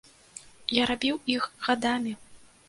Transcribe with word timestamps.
Я 0.77 0.87
рабіў 0.91 1.19
іх 1.35 1.47
гадамі. 1.69 2.17